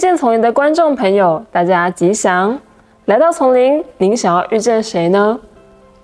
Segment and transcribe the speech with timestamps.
[0.00, 2.58] 遇见丛林的观众朋友，大家吉祥！
[3.04, 5.38] 来到丛林，您想要遇见谁呢？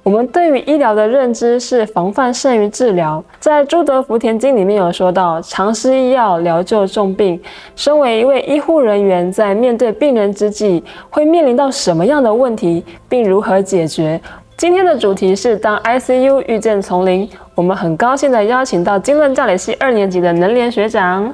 [0.03, 7.41] 我们对于医疗的认知是防范胜于治疗，在《朱德福田经》里面有说到，常施医药，疗救重病。
[7.75, 14.21] 身为一位医护人员，在面对病人之际，会面临到什么样的问题，并如何解决？
[14.59, 17.27] 今天的主题是当 ICU 遇见丛林。
[17.55, 21.33] 我们很高兴地邀请到经论教理系二年级的能联学长。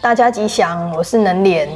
[0.00, 1.68] 大家吉祥，我是能联。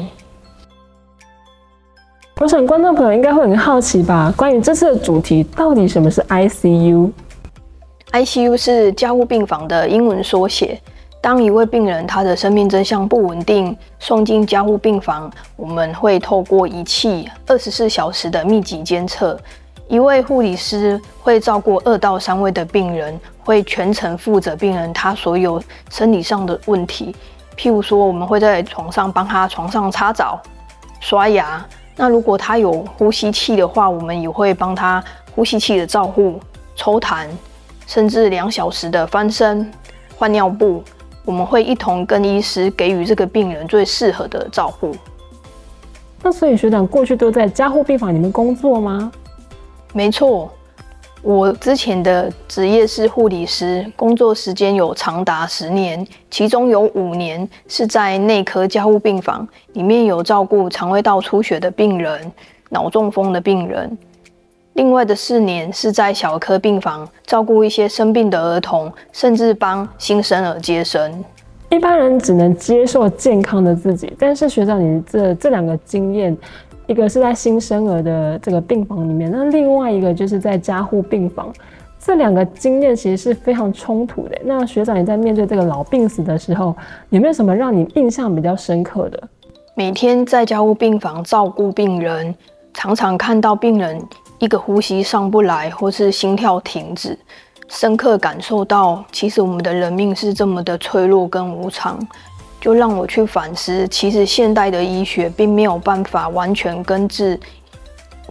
[2.40, 4.32] 我想观众朋友应该会很好奇吧？
[4.36, 10.80] 关于这次的主题，到底什么是 ICU？ICU 是加护病房的英文缩写。
[11.20, 19.36] 当一位病人他的生命真相不稳定，送进加护病房，我们会透过仪器二十四小时的密集监测。
[19.88, 27.12] 一位护理师会照顾二到三位的病人，会全程负责病人他所有生理上的问题。
[27.56, 30.40] 譬如说，我们会在床上帮他床上擦澡、
[31.00, 31.64] 刷牙。
[31.94, 35.02] 那如果他有呼吸器的话，我们也会帮他
[35.34, 36.40] 呼吸器的照护、
[36.74, 37.26] 抽痰，
[37.86, 39.70] 甚至两小时的翻身、
[40.16, 40.82] 换尿布，
[41.24, 44.96] 我们会一同跟医师给予这个病人最适合的照护。
[46.22, 49.12] 那所以学长过去都在加护病房里面工作吗？
[49.92, 50.50] 没错。
[51.22, 62.20] 我之前的职业是护理师，工作时间有长达十年，其中有五年是在内科加护病房，里面有照顾肠胃道出血的病人、
[62.70, 63.96] 脑中风的病人。
[64.72, 71.24] 另外的四年是在小科病房照顾一些生病的儿童，甚至帮新生儿接生。
[71.70, 76.36] 一般人只能接受健康的自己，但是学长，你这这两个经验。
[76.92, 81.50] 一个是在新生儿的这个病房里面，那另外一个就是在加护病房，
[81.98, 84.38] 这两个经验其实是非常冲突的。
[84.44, 86.76] 那学长，你在面对这个老病死的时候，
[87.08, 89.22] 有没有什么让你印象比较深刻的？
[89.74, 92.34] 每天在家护病房照顾病人，
[92.74, 93.98] 常常看到病人
[94.38, 97.18] 一个呼吸上不来，或是心跳停止，
[97.68, 101.98] 深刻感受到，其实我们的人命是这么的脆弱跟无常。
[102.62, 107.38] 就让我去反思，其实现代的医学并没有办法完全根治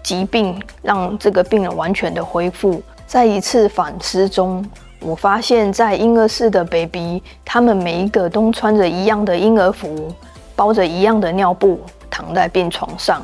[0.02, 2.82] 疾病，让这个病人完全的恢复。
[3.06, 4.66] 在一次反思中，
[5.02, 10.08] 我发现，在婴儿室的 baby，他们每一个都穿着一样的婴儿服，
[10.56, 13.22] 包着一样的尿布，躺在病床上。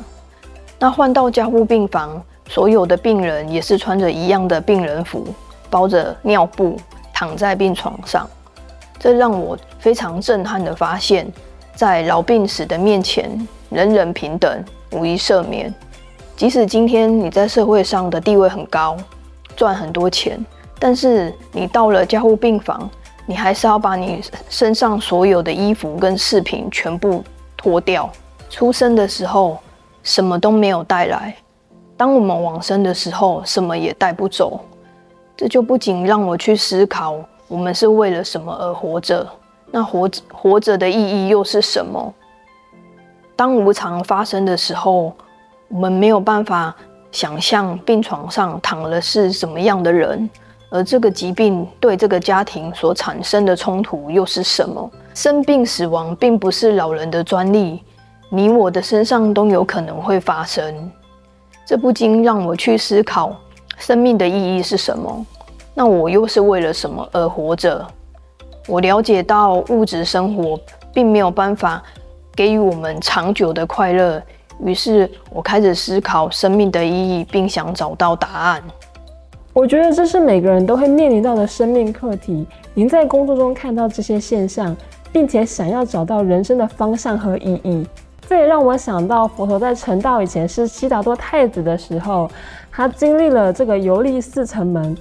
[0.78, 5.26] 那换到加护病房，所有的病人也是穿着一样的病人服，
[5.70, 6.76] 包着尿布，
[7.14, 8.28] 躺在病床上。
[8.98, 11.30] 这让我非常震撼的发现，
[11.74, 13.30] 在老病死的面前，
[13.70, 15.72] 人人平等，无一赦免。
[16.36, 18.96] 即使今天你在社会上的地位很高，
[19.56, 20.44] 赚很多钱，
[20.78, 22.88] 但是你到了加护病房，
[23.26, 27.22] 你还是要把你身上所有的衣服跟饰品全部
[27.56, 28.10] 脱掉。
[28.50, 29.58] 出生的时候
[30.02, 31.36] 什么都没有带来，
[31.96, 34.60] 当我们往生的时候，什么也带不走。
[35.36, 37.16] 这就不仅让我去思考。
[37.48, 39.26] 我们是为了什么而活着？
[39.70, 42.14] 那活着活着的意义又是什么？
[43.34, 45.12] 当无常发生的时候，
[45.68, 46.74] 我们没有办法
[47.10, 50.28] 想象病床上躺了是什么样的人，
[50.70, 54.90] 而这个疾病对这个家庭所产生的冲突又是什么？
[55.14, 57.82] 生病死亡并不是老人的专利，
[58.28, 60.90] 你我的身上都有可能会发生。
[61.66, 63.36] 这不禁让我去思考，
[63.78, 65.26] 生命的意义是什么？
[65.78, 67.86] 那我又是为了什么而活着？
[68.66, 70.58] 我了解到物质生活
[70.92, 71.80] 并没有办法
[72.34, 74.20] 给予我们长久的快乐，
[74.60, 78.60] 于是我开始思考生命的意义，并想找到答案。
[79.52, 82.44] 我觉得这是每个人都会面临到的生命课题。
[82.74, 84.76] 您在工作中看到这些现象，
[85.12, 87.86] 并且想要找到人生的方向和意义，
[88.28, 92.28] 这也让我想到佛陀在成道以前是悉达多太子的时候，
[92.68, 94.96] 他经历了这个游历四城门。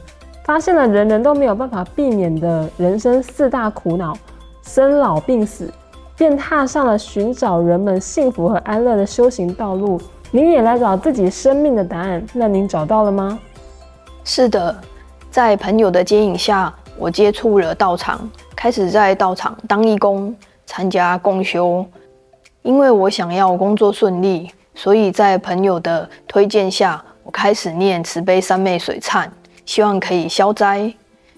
[0.48, 4.18] 发现了人人都没有办法避免的人生四大苦恼：
[4.64, 5.70] 生老病死，
[6.16, 10.00] 便踏上了寻找人们幸福和安乐的修行道路。
[10.32, 13.38] 您也来找自己生命的答案，那您找到了吗？
[14.24, 14.74] 是的，
[15.30, 20.34] 在朋友的接引下，我接触了道场，开始在道场当义工，
[20.66, 21.86] 参加共修。
[22.62, 29.28] 因为我想要工作顺利，所以在朋友的推荐下，我开始念慈悲三昧水忏。
[29.68, 30.92] 希望可以消灾，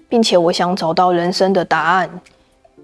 [0.07, 2.09] 并且我想找到人生的答案。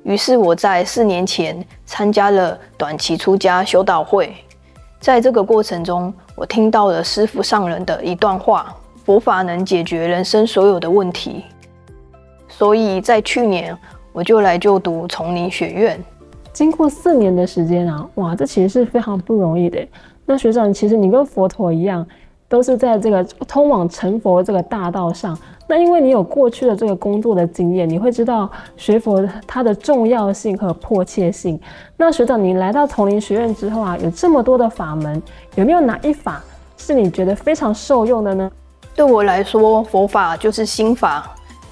[0.03, 4.35] 于是我在四年前参加了短期出家修道会。
[4.99, 8.75] 在这个过程中，我听到了师父上人的一段话：
[9.05, 11.45] 佛法能解决人生所有的问题。
[12.49, 13.77] 所以在去年，
[14.11, 16.03] 我就来就读丛林学院。
[16.53, 19.85] 经过四年的时间啊，哇，这其实是非常不容易的。
[20.25, 22.07] 那学长，其实你跟佛陀一样，
[22.47, 25.37] 都是在这个通往成佛这个大道上。
[25.67, 31.59] 那因为你有过去的这个工作的经验，你会知道学佛它的重要性和迫切性。
[31.97, 35.21] 那学长，你来到丛林学院之后啊，有这么多的法门，
[35.55, 36.43] 有没有哪一法
[36.77, 38.51] 是你觉得非常受用的呢？
[38.95, 41.29] 对我来说，佛法就是心法。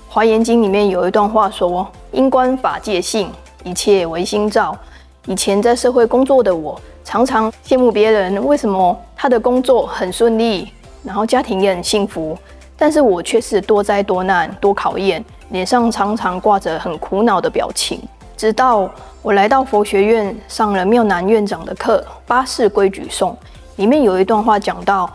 [0.10, 3.30] 华严经里面有一段话说：“因观法界性。”
[3.64, 4.78] 一切唯心造。
[5.26, 10.70] 以前在社会工作的我，常常羡慕别人为什么他的工作很顺利，
[11.02, 12.38] 然后家庭也很幸福，
[12.76, 18.02] 但是我却是多灾多难、多考验，脸上常常挂着很苦恼的表情。
[18.36, 18.90] 直到
[19.22, 23.32] 我来到佛学院上了妙南院长的课《八世规矩颂》，
[23.78, 25.10] 里面有一段话讲到：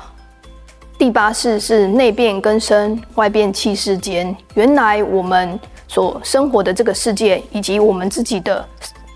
[0.97, 4.35] 第八世是内变根生，外变气世间。
[4.55, 5.61] 原来我们。
[5.91, 8.63] 所生活的这个世界，以及我们自己的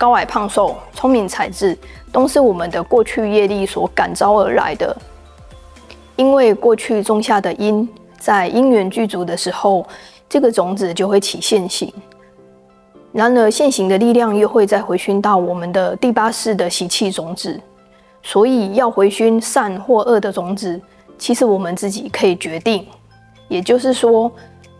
[0.02, 1.78] 高矮胖瘦、聪明才智，
[2.10, 4.96] 都是我们的过去业力所感召而来的。
[6.16, 7.88] 因为过去种下的因，
[8.18, 9.86] 在因缘具足的时候，
[10.28, 11.92] 这个种子就会起现行。
[13.12, 17.60] 然而现行的力量又会再回熏到我们的第八世的习气种子。
[18.24, 20.80] 所以要回熏善或恶的种子，
[21.16, 22.84] 其实我们自己可以决定。
[23.46, 24.28] 也就是说。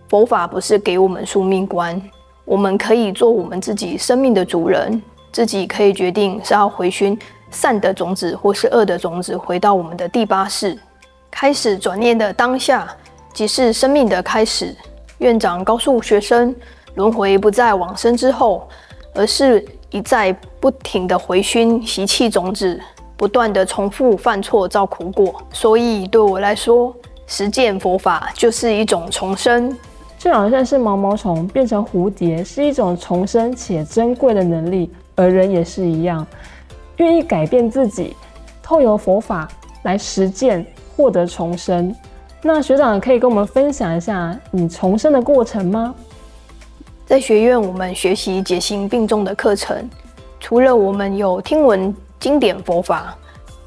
[0.09, 1.99] 佛法不是给我们宿命观，
[2.45, 5.01] 我们可以做我们自己生命的主人，
[5.33, 7.19] 自己可以决定是要回熏
[7.51, 10.79] 善的种子，或是恶的种子，回到我们的第八世，
[11.31, 12.87] 开始转念的当下，
[13.33, 14.77] 即是生命的开始。
[15.19, 16.55] 院长告诉学生，
[16.97, 18.69] 轮回不在往生之后，
[19.15, 22.79] 而是一再不停的回熏习气种子，
[23.17, 25.41] 不断的重复犯错造苦果。
[25.53, 26.95] 所以对我来说，
[27.27, 29.75] 实践佛法就是一种重生。
[30.19, 36.27] 就好像是毛毛虫变成蝴蝶，是一种重生且珍贵的能力，而人也是一样，
[36.97, 38.17] 愿意改变自己，
[38.63, 39.49] 透由佛法
[39.83, 40.67] 来实践，
[40.97, 41.95] 获得重生。
[42.43, 45.95] 那学长可以跟我们分享一下你重生的过程吗？
[47.07, 49.89] 在学院，我们学习解行并重的课程，
[50.41, 53.17] 除了我们有听闻经典佛法，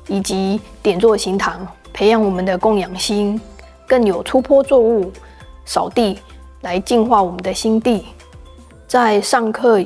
[0.08, 3.40] 以及点坐行堂，培养我们的供养心，
[3.88, 5.12] 更有出坡作物、
[5.66, 6.20] 扫地。
[6.62, 8.06] 来净化我们的心地，
[8.88, 9.80] 在上课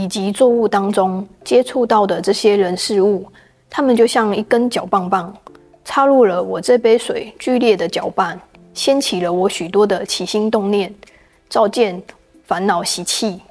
[0.00, 3.26] 以及作物当中接触到的这些人事物，
[3.68, 5.30] 他们就像一根搅棒棒，
[5.84, 8.40] 插入了我这杯水，剧烈的搅拌，
[8.72, 10.94] 掀起了我许多的起心动念，
[11.50, 12.02] 照见
[12.44, 13.42] 烦恼习气，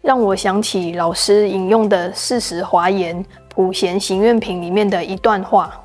[0.00, 5.78] 让我想起老师引用的《四时华严普贤行愿品》里面的一段话：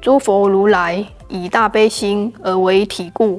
[0.00, 3.38] 诸佛如来以大悲心而为体故。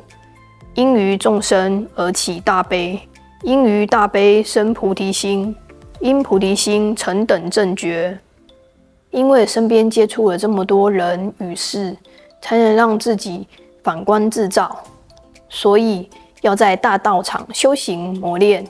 [0.76, 2.98] 因于众生而起大悲，
[3.42, 5.54] 因于大悲生菩提心，
[6.02, 8.18] 因菩提心成等正觉。
[9.12, 11.96] 因为身边接触了这么多人与事，
[12.42, 13.48] 才能让自己
[13.84, 14.84] 反观自照，
[15.50, 16.10] 所以
[16.42, 18.66] 要在大道场修行磨练，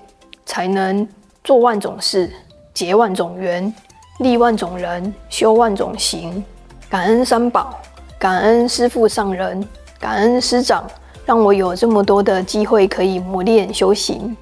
[0.46, 1.08] 才能
[1.44, 2.30] 做万种事，
[2.74, 3.74] 结万种缘，
[4.20, 6.44] 利万种人，修万种行。
[6.90, 7.80] 感恩三宝，
[8.18, 9.66] 感恩师父上人，
[10.00, 10.84] 感恩师长。
[11.24, 14.36] 让我有这么多的机会可以磨练修行。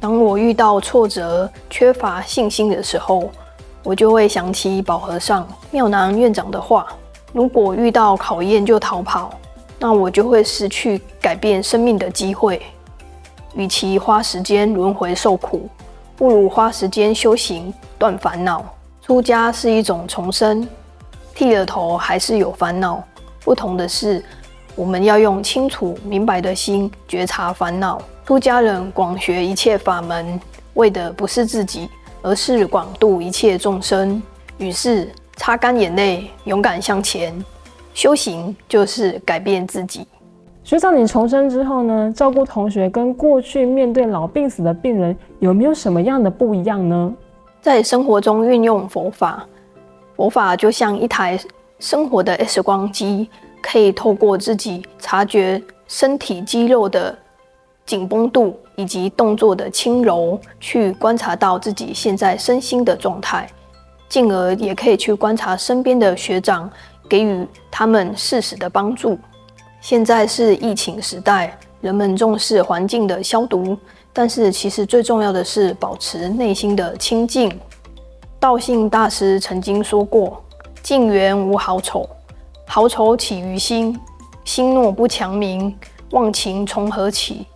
[0.00, 3.30] 当我遇到挫折、缺乏信心的时候，
[3.82, 6.86] 我就会想起宝和尚妙南院长的话：
[7.32, 9.30] 如果遇到考验就逃跑，
[9.78, 12.62] 那我就会失去改变生命的机会。
[13.54, 15.68] 与其花时间轮回受苦，
[16.16, 18.64] 不如花时间修行断烦恼。
[19.02, 20.68] 出家是一种重生，
[21.34, 23.02] 剃了头还是有烦恼，
[23.42, 24.24] 不同的是。
[24.76, 28.00] 我们要用清楚明白的心觉察烦恼。
[28.28, 30.38] 出家人广学一切法门，
[30.74, 31.88] 为的不是自己，
[32.20, 34.22] 而是广度一切众生。
[34.58, 37.34] 于是擦干眼泪，勇敢向前。
[37.94, 40.06] 修行就是改变自己。
[40.62, 42.12] 学长，你重生之后呢？
[42.14, 47.14] 照顾同学跟过去面对老病死的病人，有没有什么样的不一样呢？
[47.62, 49.42] 在生活中运用佛法，
[50.16, 51.40] 佛法就像一台
[51.78, 53.30] 生活的 X 光机。
[53.62, 57.16] 可以透过自己察觉身体肌肉的
[57.88, 63.48] 紧绷度以及动作的轻柔，去观察到自己现在身心的状态，
[64.10, 66.70] 进而也可以去观察身边的学长，
[67.08, 69.18] 给予他们适时的帮助。
[69.80, 73.74] 现在是疫情时代，人们重视环境的消毒，
[74.12, 77.58] 但是其实最重要的是保持内心的清净。
[78.38, 80.44] 道信大师曾经说过
[80.82, 82.06] ：“静缘无好丑。”
[82.68, 83.98] 好丑起于心，
[84.44, 85.74] 心若不强明，
[86.10, 87.46] 忘情从何起？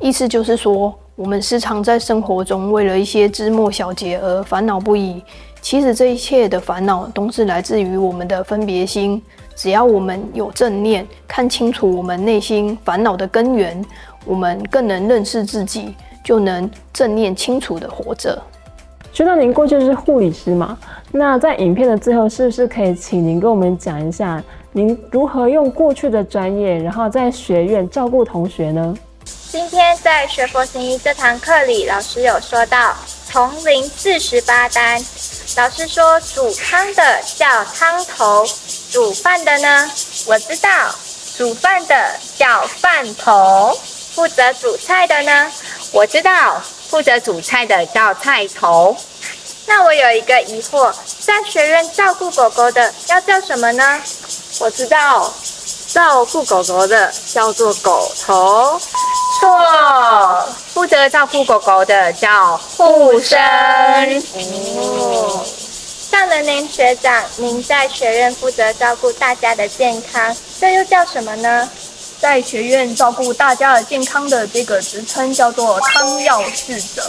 [0.00, 5.22] 意思就是说，我们时常在生活中为了一些枝末小节而烦恼不已。
[5.62, 9.20] 其实这一切的烦恼都是来自于我们的分别心。
[9.56, 13.82] 只要我们有正念，看清楚我们内心烦恼的根源，
[14.26, 18.40] 我们更能认识自己，就能正念清楚的活着。
[19.14, 20.76] 知道您过去是护理师嘛？
[21.10, 28.94] 那在影片的最后，是不是可以请您跟我们讲一下，您如何用过去的专业，然后在学院照顾同学呢？
[29.56, 32.94] 今天在学佛行医这堂课里，老师有说到
[33.32, 35.02] 丛林四十八单。
[35.56, 38.46] 老师说煮汤的叫汤头，
[38.92, 39.90] 煮饭的呢？
[40.26, 40.94] 我知道，
[41.38, 43.74] 煮饭的叫饭头。
[44.14, 45.50] 负责煮菜的呢？
[45.90, 48.94] 我知道，负责煮菜的叫菜头。
[49.64, 54.02] 那我有一个疑惑，在学院照顾狗狗的要叫什么呢？
[54.60, 55.32] 我知道，
[55.88, 58.78] 照顾狗狗的叫做狗头。
[59.38, 63.38] 错，负责照顾狗狗的叫护生。
[63.40, 65.44] 哦，
[66.10, 71.68] 上了林学长，您在学院负责照顾大家的健康，这又叫什么呢？
[72.18, 77.02] 在学院照顾大家的健康的这个职称叫做汤药侍者。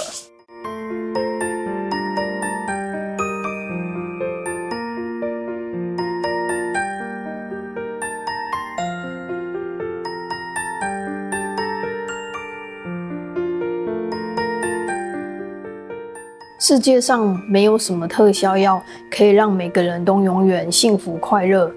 [16.67, 21.71] 世界上没有什么特效药可以让每个人都永远幸福快乐，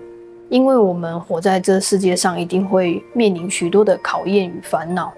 [0.49, 5.13] 因为我们活在这世界上，一定会面临许多的考验与烦恼，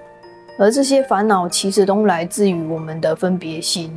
[0.59, 3.91] 而这些烦恼其实都来自于我们的分别心。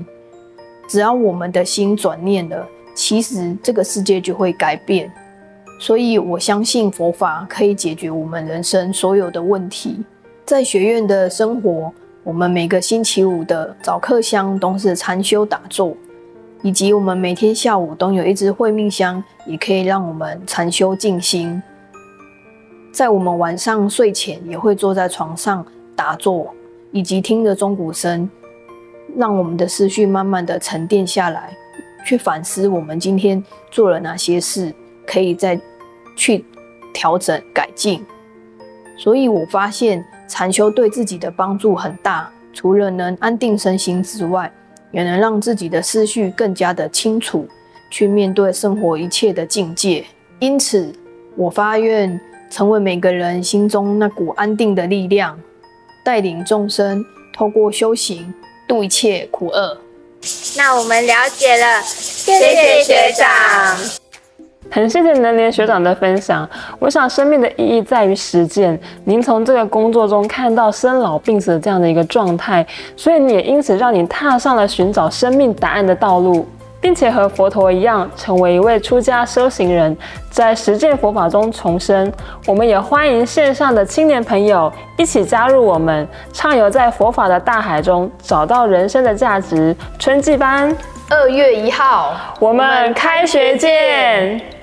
[0.88, 5.12] 只要我们的心转念了，其实这个世界就会改变。
[5.78, 10.06] 所以我相信佛法可以解决我们人生所有的问题。
[10.46, 11.92] 在学院的生活。
[12.26, 15.96] 我们每个星期五的早课香都是禅修打坐，
[16.64, 21.62] 以及我们每天下午都有一支慧命香，也可以让我们禅修静心。
[22.92, 25.64] 在我们晚上睡前也会坐在床上
[25.96, 26.52] 打坐，
[26.92, 28.28] 以及听着钟鼓声，
[29.16, 31.56] 让我们的思绪慢慢的沉淀下来，
[32.08, 34.74] 去反思我们今天做了哪些事，
[35.06, 35.62] 可以再
[36.16, 36.44] 去
[36.92, 38.04] 调整改进。
[38.98, 40.04] 所以我发现。
[40.28, 44.52] 禅修对自己的帮助很大，除了能安定身心之外，
[44.92, 47.48] 也能让自己的思绪更加的清楚，
[47.90, 50.06] 去面对生活一切的境界。
[50.40, 50.94] 因此，
[51.36, 55.40] 我发愿成为每个人心中那股安定的力量，
[56.04, 57.04] 带领众生
[57.34, 58.34] 透过修行
[58.68, 59.78] 度一切苦厄。
[60.58, 64.05] 那我们了解了，谢谢学长。
[64.72, 66.48] 很谢谢能连学长的分享。
[66.80, 68.78] 我想生命的意义在于实践。
[69.06, 72.66] 您从这个工作中看到生老病死的这样的一个状态，
[72.98, 76.46] 所以你也因此让你踏上了寻找生命答案的道路，
[76.82, 79.96] 并且和佛陀一样，成为一位出家修行人，
[80.30, 82.12] 在实践佛法中重生。
[82.46, 89.74] 我们也欢迎线上的青年朋友一起加入我们，畅游在佛法的大海中，找到人生的价值。
[89.98, 90.76] 春季班，
[91.10, 94.55] 二月一号，我们开学见。